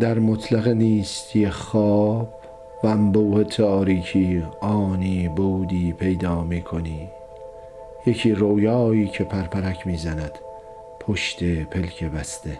[0.00, 2.28] در مطلق نیستی خواب
[2.82, 7.08] و انبوه تاریکی آنی بودی پیدا می کنی
[8.06, 10.38] یکی رویایی که پرپرک می زند
[11.00, 12.58] پشت پلک بسته.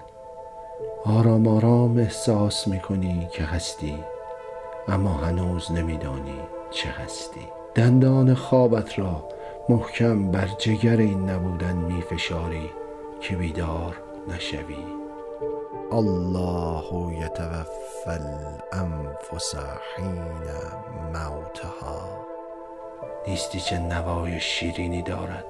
[1.04, 3.94] آرام آرام احساس می کنی که هستی
[4.88, 7.46] اما هنوز نمیدانی چه هستی.
[7.74, 9.28] دندان خوابت را
[9.68, 12.70] محکم بر جگر این نبودن می فشاری
[13.20, 13.96] که بیدار
[14.28, 15.03] نشوی.
[15.92, 19.54] الله یتوفى الانفس
[19.96, 20.24] حین
[21.12, 22.00] موتها.
[23.28, 25.44] نیستی چه نوای شیرینی دارد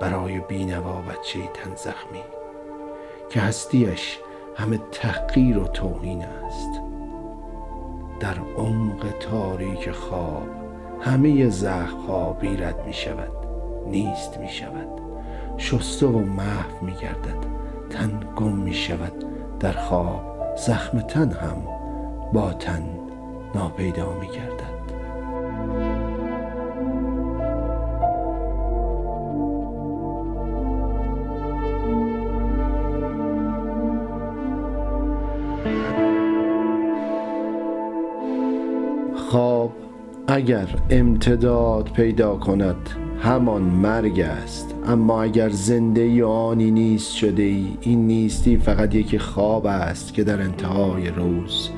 [0.00, 2.22] برای بینوا بچه تن زخمی.
[3.30, 4.18] که هستیش
[4.56, 6.80] همه تحقیر و توهین است.
[8.20, 10.48] در عمق تاریک خواب
[11.00, 13.32] همه زخمها بیرد می شود
[13.86, 14.88] نیست می شود
[15.58, 17.46] شسته و محو می گردد
[17.90, 19.31] تن گم می شود
[19.62, 20.20] در خواب
[20.56, 21.56] زخم تن هم
[22.32, 22.82] با تن
[23.54, 24.72] ناپیدا می گردد.
[39.16, 39.72] خواب
[40.28, 42.90] اگر امتداد پیدا کند
[43.20, 44.71] همان مرگ است.
[44.86, 47.78] اما اگر زنده و آنی نیست شده ای.
[47.80, 51.70] این نیستی فقط یکی خواب است که در انتهای روز.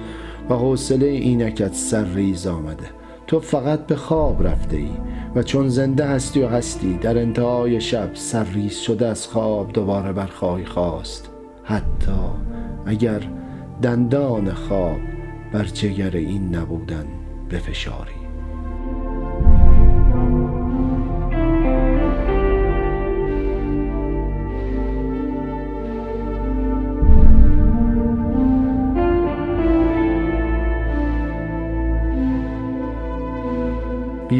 [0.50, 2.86] و حوصله اینکت سر ریز آمده.
[3.26, 4.90] تو فقط به خواب رفته ای.
[5.34, 10.12] و چون زنده هستی و هستی در انتهای شب سر ریز شده از خواب دوباره
[10.12, 11.30] برخواهی خواست.
[11.64, 12.12] حتی
[12.86, 13.20] اگر
[13.82, 14.98] دندان خواب
[15.52, 17.06] بر جگر این نبودن
[17.50, 18.23] بفشاری.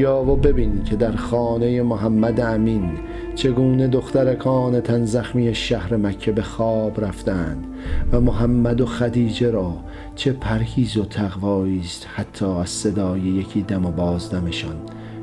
[0.09, 2.91] و ببین که در خانه محمد امین
[3.35, 7.67] چگونه دخترکان تن زخمی شهر مکه به خواب رفتند
[8.13, 9.73] و محمد و خدیجه را
[10.15, 14.77] چه پرهیز و تقوایی است حتی از صدای یکی دم و بازدمشان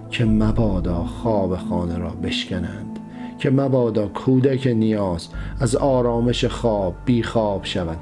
[0.09, 2.99] که مبادا خواب خانه را بشکنند
[3.39, 5.27] که مبادا کودک نیاز
[5.59, 7.97] از آرامش خواب بی خواب شود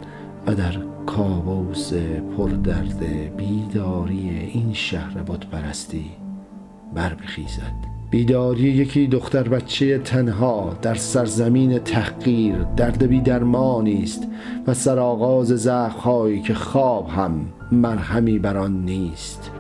[0.47, 0.75] و در
[1.05, 1.93] کابوس
[2.37, 3.03] پردرد
[3.37, 5.45] بیداری این شهر بت
[6.89, 14.27] پرستی بر بخیزد بیداری یکی دختر بچه تنها در سرزمین تحقیر درد بی درمانی است
[14.67, 19.51] و سرآغاز زخمهایی که خواب هم مرهمی بر آن نیست.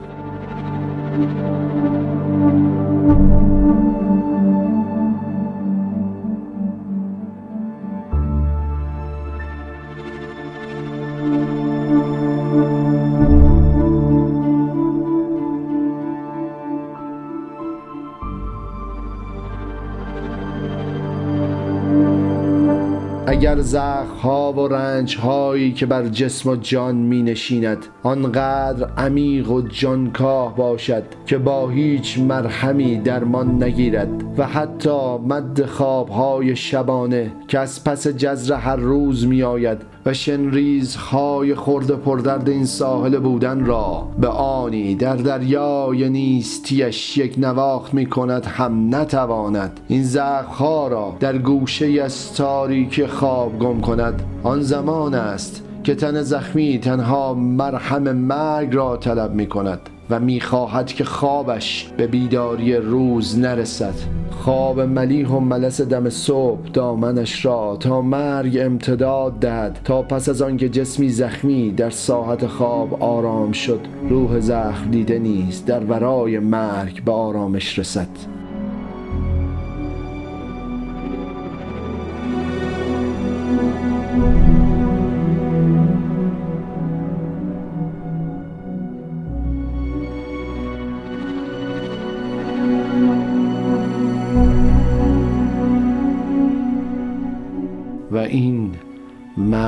[23.69, 30.55] اگر زخمها و رنجهایی که بر جسم و جان می نشیند آنقدر عمیق و جانکاه
[30.55, 38.07] باشد که با هیچ مرهمی درمان نگیرد و حتی مد خوابهای شبانه که از پس
[38.07, 44.95] جزر هر روز می آید و شنریزهای خرد پردرد این ساحل بودن را به آنی
[44.95, 52.33] در دریای نیستیش یک نواخت می کند هم نتواند این زخمها را در گوشه از
[52.33, 54.23] تاریک خواب گم کند.
[54.43, 60.87] آن زمان است که تن زخمی تنها مرهم مرگ را طلب می کند و می‌خواهد
[60.87, 63.93] که خوابش به بیداری روز نرسد.
[64.31, 69.79] خواب ملیح و ملس دم صبح دامنش را تا مرگ امتداد دهد.
[69.83, 75.65] تا پس از آنکه جسمی زخمی در ساحت خواب آرام شد روح زخم دیده نیست
[75.65, 78.38] در ورای مرگ به آرامش رسد.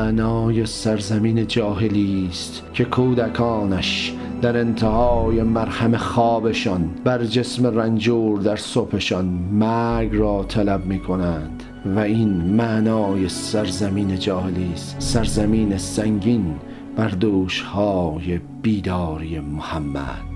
[0.01, 9.25] معنای سرزمین جاهلی است که کودکانش در انتهای مرهم خوابشان بر جسم رنجور در صبحشان
[9.51, 11.63] مرگ را طلب می کنند
[11.95, 16.55] و این معنای سرزمین جاهلی است سرزمین سنگین
[16.95, 20.31] بر دوشهای بیداری محمد.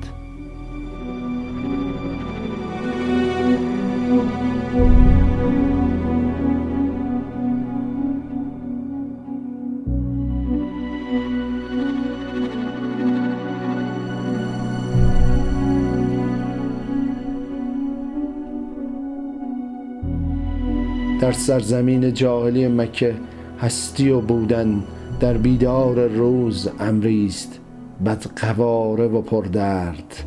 [21.25, 23.15] در سرزمین جاهلی مکه
[23.59, 24.83] هستی و بودن
[25.19, 27.59] در بیدار روز امریست
[28.05, 30.23] بدقواره و پردرد.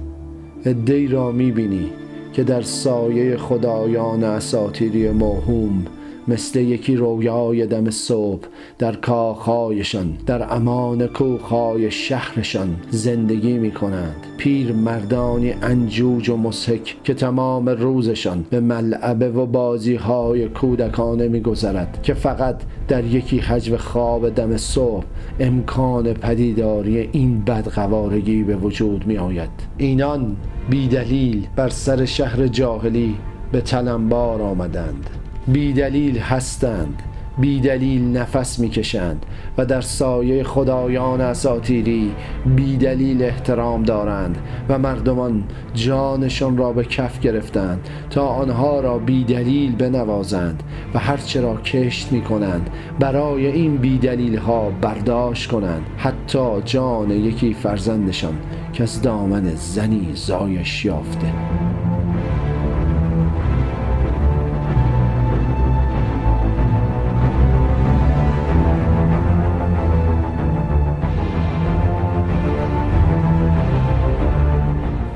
[0.65, 1.91] ادهی را می‌بینی
[2.33, 5.85] که در سایه خدایان اساتیری موهوم
[6.29, 8.45] مثل یکی رویای دم صبح
[8.79, 17.15] در کاخهایشان در امان کوخهای شهرشان زندگی می کنند پیر مردانی انجوج و مسحک که
[17.15, 23.77] تمام روزشان به ملعبه و بازی های کودکانه می گذرد که فقط در یکی حجب
[23.77, 25.05] خواب دم صبح
[25.41, 30.37] امکان پدیداری این بدقوارگی به وجود می آید اینان
[30.71, 33.15] بیدلیل بر سر شهر جاهلی
[33.53, 35.18] به تلمبار آمدند.
[35.53, 37.03] بیدلیل هستند
[37.39, 39.27] بیدلیل نفس می‌کشند
[39.59, 42.13] و در سایه خدایان اساتیری
[42.57, 50.63] بیدلیل احترام دارند و مردمان جانشان را به کف گرفتند تا آنها را بیدلیل بنوازند
[50.95, 55.83] و هرچه را کشت می کنند برای این بیدلیل ها برداشت کنند.
[55.97, 58.35] حتی جان یکی فرزندشان
[58.73, 61.33] که از دامن زنی زایش یافته.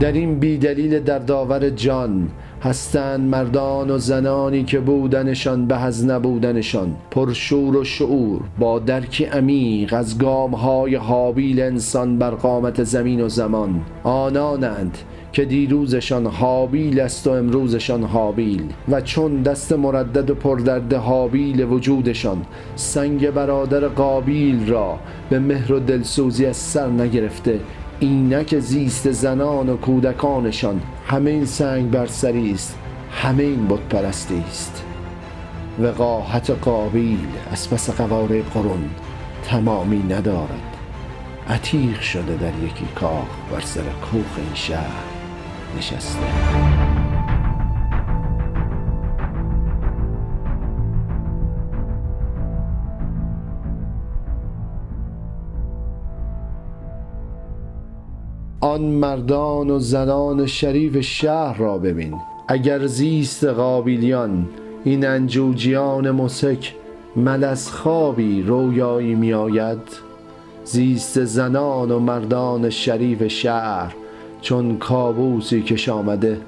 [0.03, 2.29] در این بیدلیل در داور جان
[2.63, 9.95] هستند مردان و زنانی که بودنشان به از نبودنشان پرشور و شعور با درکی عمیق
[9.95, 13.81] از گامهای حابیل انسان بر قامت زمین و زمان.
[14.05, 14.99] آنانند
[15.33, 22.43] که دیروزشان حابیل است و امروزشان حابیل و چون دست مردد و پردرد حابیل وجودشان
[22.77, 24.99] سنگ برادر قابیل را
[25.31, 27.61] به مهر و دلسوزی از سر نگرفته
[28.03, 32.79] اینک زیست زنان و کودکانشان همه این سنگ بر سری است
[33.11, 34.85] همه این بت پرستی است.
[35.79, 38.91] وقاحت قابیل از پس قواره قرون
[39.45, 40.77] تمامی ندارد.
[41.49, 45.03] عتیق شده در یکی کاخ بر سر کوخ این شهر
[45.79, 46.72] نشسته.
[58.65, 62.15] آن مردان و زنان شریف شهر را ببین.
[62.49, 64.49] اگر زیست قابیلیان
[64.85, 66.75] این انجوجیان مسک
[67.17, 69.79] من از خوابی رویایی می آید.
[70.65, 73.95] زیست زنان و مردان شریف شهر
[74.41, 76.41] چون کابوسی کش آمده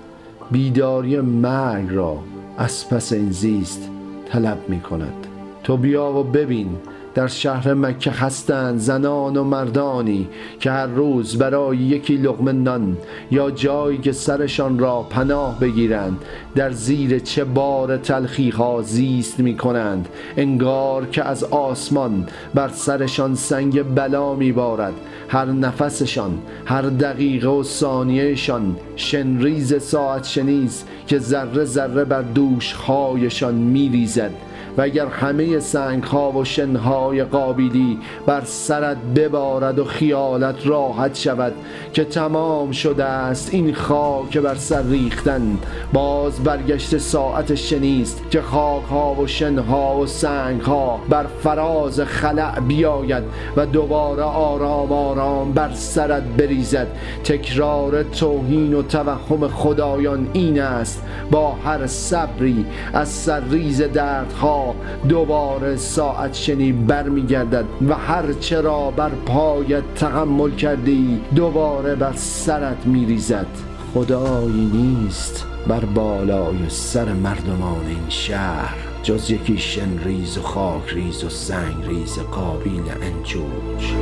[0.50, 2.18] بیداری مرگ را
[2.58, 3.88] از پس این زیست
[4.28, 5.26] طلب می کند.
[5.62, 6.68] تو بیا و ببین
[7.14, 10.28] در شهر مکه هستند زنان و مردانی
[10.60, 12.96] که هر روز برای یکی لغمه نان
[13.30, 16.18] یا جایی که سرشان را پناه بگیرند
[16.54, 23.34] در زیر چه بار تلخی ها زیست می کنند انگار که از آسمان بر سرشان
[23.34, 24.94] سنگ بلا می بارد
[25.28, 33.54] هر نفسشان هر دقیقه و ثانیهشان شنریز ساعت شنیز که ذره ذره بر دوش هایشان
[33.54, 34.32] می ریزد
[34.78, 41.52] و اگر همه سنگ ها و شنهای قابیلی بر سرت ببارد و خیالت راحت شود
[41.92, 45.58] که تمام شده است این خاک بر سر ریختن
[45.92, 52.60] باز برگشت ساعت شنیست که خاک ها و شنها و سنگ ها بر فراز خلع
[52.60, 53.24] بیاید
[53.56, 56.86] و دوباره آرام آرام بر سرت بریزد.
[57.24, 64.63] تکرار توهین و توهم خدایان این است با هر صبری از سرریز دردها
[65.08, 73.46] دوباره ساعت شنی برمیگردد و هر چرا بر پایت تحمل کردی دوباره بر سرت میریزد.
[73.94, 81.28] خدایی نیست بر بالای سر مردمان این شهر جز یکی شنریز و خاک ریز و
[81.28, 83.94] سنگ ریز قابیل انجوج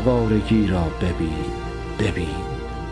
[0.00, 1.44] بیقوارگی را ببین
[1.98, 2.28] ببین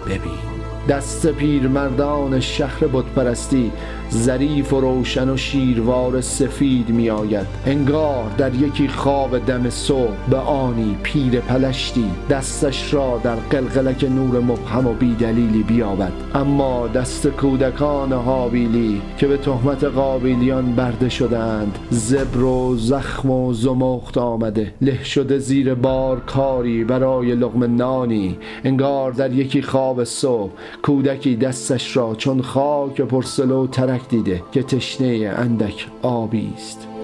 [0.06, 0.47] ببین.
[0.88, 3.72] دست پیرمردان شهر بتپرستی
[4.10, 7.46] ظریف و روشن و شیروار سفید می آید.
[7.66, 14.40] انگار در یکی خواب دم صبح به آنی پیر پلشتی دستش را در قلقلک نور
[14.40, 16.12] مبهم و بیدلیلی بیابد.
[16.34, 24.18] اما دست کودکان حابیلی که به تهمت قابیلیان برده شدند زبر و زخم و زمخت
[24.18, 24.74] آمده.
[24.80, 28.38] له شده زیر بار کاری برای لغم نانی.
[28.64, 30.52] انگار در یکی خواب صبح
[30.82, 36.97] کودکی دستش را چون خاک پرسلو ترک دیده که تشنه اندک آبی است.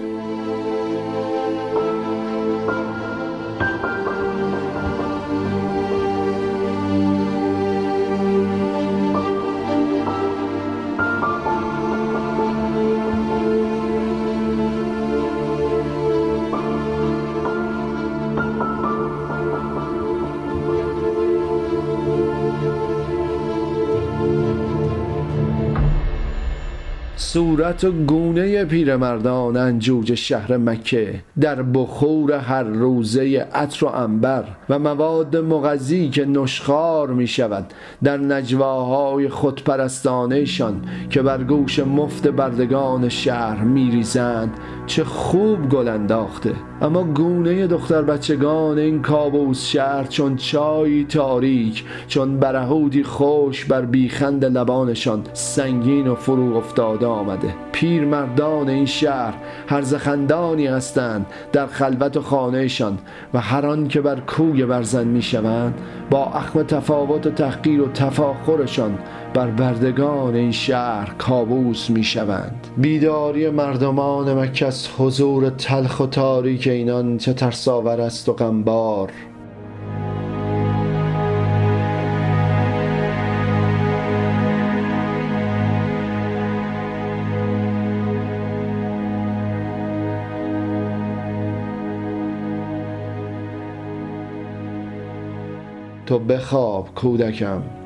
[27.35, 34.79] صورت و گونه پیرمردان انجوج شهر مکه در بخور هر روزه عطر و انبر و
[34.79, 37.73] مواد مغذی که نشخار می شود
[38.03, 44.53] در نجواهای خودپرستانهشان که بر گوش مفت بردگان شهر می ریزند
[44.87, 46.53] چه خوب گل انداخته.
[46.81, 54.45] اما گونه دختر بچگان این کابوس شهر چون چای تاریک چون برهودی خوش بر بیخند
[54.45, 57.53] لبانشان سنگین و فرو افتاده آمده.
[57.71, 59.33] پیرمردان این شهر
[59.67, 62.97] هرزخندانی هستند در خلوت و خانهشان
[63.33, 65.73] و هر آن که بر کوی برزن می‌شوند
[66.09, 68.97] با اخم تفاوت و تحقیر و تفاخرشان
[69.35, 72.67] بر بردگان این شهر کابوس می شوند.
[72.77, 79.11] بیداری مردمان مکه از حضور تلخ و تاریک اینان چه ترساور است و غمبار.
[96.05, 97.84] تو بخواب کودکم.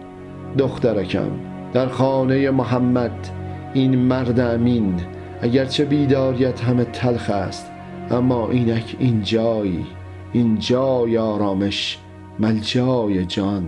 [0.57, 1.29] دخترکم.
[1.73, 3.29] در خانه محمد
[3.73, 4.95] این مرد امین
[5.41, 7.71] اگرچه بیداریت همه تلخ است
[8.11, 9.85] اما اینک این جایی
[10.33, 11.97] این جای آرامش
[12.39, 13.63] ملجای جان.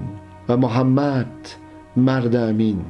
[0.50, 1.27] و محمد
[1.97, 2.81] مرد امین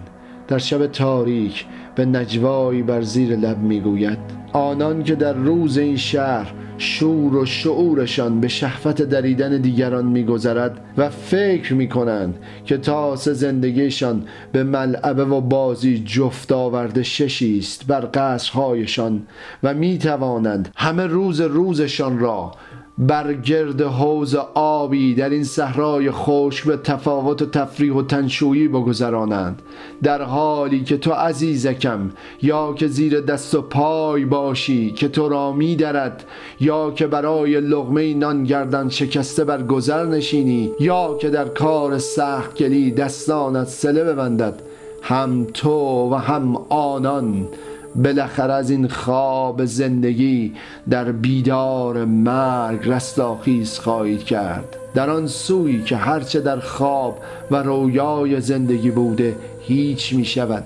[0.47, 4.19] در شب تاریک به نجوایی بر زیر لب می‌گوید
[4.53, 11.09] آنان که در روز این شهر شور و شعورشان به شهوت دریدن دیگران میگذرد و
[11.09, 19.21] فکر می‌کنند که تاس زندگیشان به ملعبه و بازی جفت آورده ششی است بر قصرهایشان
[19.63, 22.51] و می‌توانند همه روز روزشان را
[23.01, 29.61] بر گرد حوز آبی در این صحرای خشک به تفاوت و تفریح و تنشویی بگذرانند.
[30.03, 35.51] در حالی که تو عزیزکم یا که زیر دست و پای باشی که تو را
[35.51, 36.23] می درد
[36.59, 42.57] یا که برای لغمه نان گردن شکسته بر گذر نشینی یا که در کار سخت
[42.57, 44.61] گلی دستانت سله ببندد
[45.01, 47.47] هم تو و هم آنان.
[47.95, 50.53] بالاخره از این خواب زندگی
[50.89, 54.75] در بیدار مرگ رستاخیز خواهید کرد.
[54.93, 57.19] در آن سوی که هرچه در خواب
[57.51, 60.63] و رویای زندگی بوده هیچ می شود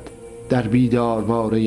[0.49, 1.21] در بیدار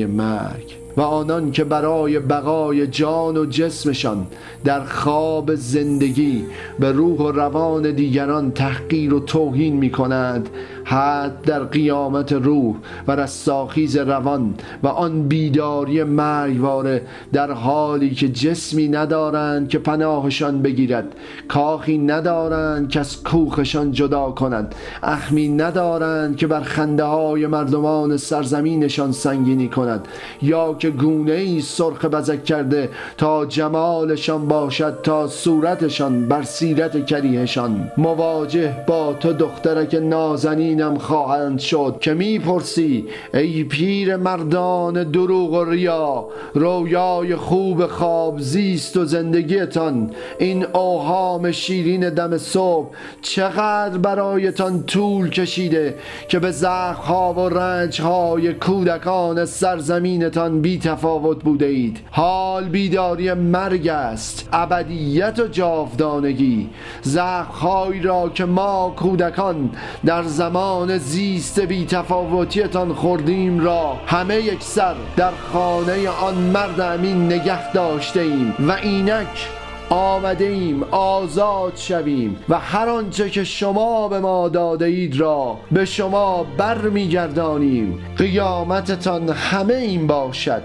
[0.05, 0.79] مرگ.
[0.97, 4.27] و آنان که برای بقای جان و جسمشان
[4.63, 6.45] در خواب زندگی
[6.79, 10.49] به روح و روان دیگران تحقیر و توهین می کنند
[10.89, 12.75] حد در قیامت روح
[13.07, 17.01] و رستاخیز روان و آن بیداری مرگواره
[17.33, 21.05] در حالی که جسمی ندارند که پناهشان بگیرد.
[21.47, 29.11] کاخی ندارند که از کوخشان جدا کند اخمی ندارند که بر خنده های مردمان سرزمینشان
[29.11, 30.07] سنگینی کند
[30.41, 37.91] یا که گونه ای سرخ بزک کرده تا جمالشان باشد تا صورتشان بر سیرت کریهشان.
[37.97, 45.63] مواجه با تو دخترک نازنین اینم خواهند شد که می‌پرسی ای پیر مردان دروغ و
[45.63, 52.87] ریا رویای خوب خواب زیست و زندگیتان این اوهام شیرین دم صبح
[53.21, 55.95] چقدر برایتان طول کشیده
[56.27, 61.99] که به زخها و رنجهای کودکان سرزمینتان بی تفاوت بوده اید.
[62.11, 66.69] حال بیداری مرگ است ابدیت و جاودانگی.
[67.01, 69.69] زخهایی را که ما کودکان
[70.05, 73.99] در زمان زمان زیست بی تفاوتیتان خوردیم را.
[74.07, 79.49] همه یک سر در خانه آن مرد امین نگه داشته ایم و اینک
[79.89, 85.85] آمده ایم آزاد شویم و هر آنچه که شما به ما داده اید را به
[85.85, 90.63] شما برمیگردانیم قیامتتان همه این باشد.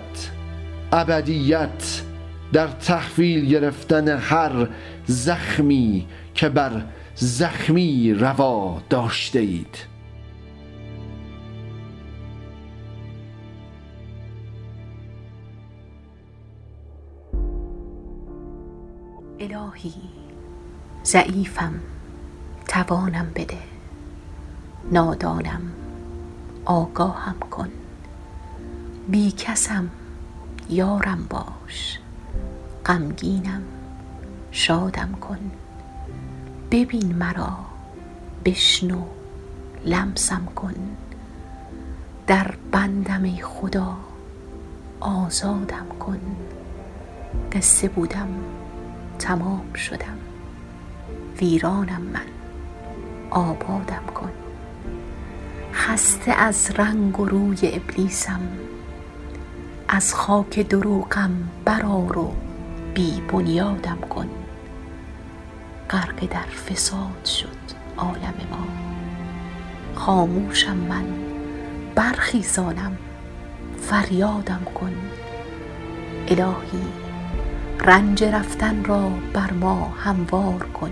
[0.92, 2.02] ابدیت
[2.52, 4.68] در تحویل گرفتن هر
[5.06, 6.82] زخمی که بر
[7.14, 9.93] زخمی روا داشته اید.
[19.74, 19.92] الهی
[21.04, 21.74] ضعیفم
[22.68, 23.58] توانم بده.
[24.92, 25.72] نادانم
[26.64, 27.68] آگاهم کن.
[29.08, 29.90] بی کسم
[30.70, 31.98] یارم باش.
[32.86, 33.62] غمگینم
[34.50, 35.50] شادم کن.
[36.70, 37.56] ببین مرا
[38.44, 39.02] بشنو
[39.84, 40.74] لمسم کن.
[42.26, 43.96] در بندم خدا
[45.00, 46.20] آزادم کن.
[47.52, 48.28] قصه بودم.
[49.18, 50.18] تمام شدم.
[51.40, 52.26] ویرانم من.
[53.30, 54.30] آبادم کن.
[55.72, 58.40] خسته از رنگ و روی ابلیسم.
[59.88, 62.34] از خاک دروغم برآر و
[62.94, 64.28] بی بنیادم کن.
[65.90, 68.66] غرق در فساد شد عالم ما.
[69.94, 71.04] خاموشم من.
[71.94, 72.98] برخیزانم.
[73.80, 74.92] فریادم کن.
[76.28, 77.03] الهی
[77.86, 80.90] رنج رفتن را بر ما هموار کن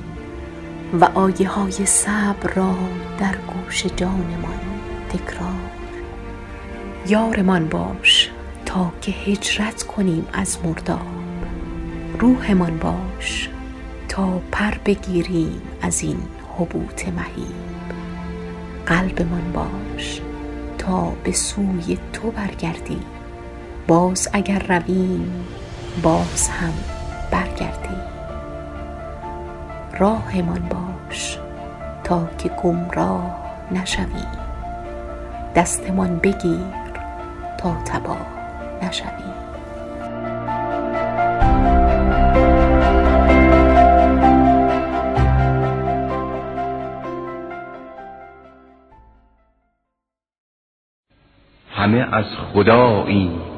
[1.01, 2.75] و آیه های صبر را
[3.19, 4.61] در گوش جانمان
[5.09, 5.71] تکرار.
[7.07, 8.31] یارمان باش
[8.67, 11.07] تا که هجرت کنیم از مرداب.
[12.19, 13.49] روحمان باش
[14.09, 16.19] تا پر بگیریم از این
[16.59, 17.93] حبوط مهیب.
[18.87, 20.21] قلبمان باش
[20.79, 23.05] تا به سوی تو برگردیم.
[23.87, 25.45] باز اگر رویم
[26.01, 26.73] باز هم
[27.31, 28.03] برگردیم
[29.99, 31.39] راهمان باش
[32.05, 33.37] تا که گمراه
[33.71, 34.33] نشویم
[35.55, 36.67] دستمان بگیر
[37.59, 38.27] تا تباه
[38.83, 39.33] نشویم
[51.71, 53.52] همه از خدایی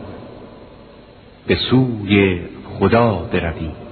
[1.46, 2.40] به سوی
[2.78, 3.83] خدا برویم.